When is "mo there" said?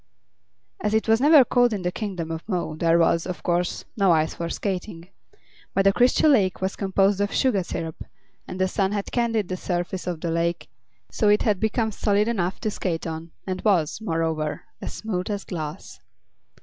2.49-2.97